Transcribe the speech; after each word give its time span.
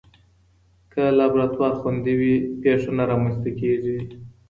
که 0.91 1.01
لابراتوار 1.17 1.71
خوندي 1.81 2.13
وي، 2.19 2.33
پېښه 2.61 2.91
نه 2.97 3.03
رامنځته 3.11 3.49
کېږي. 3.59 3.97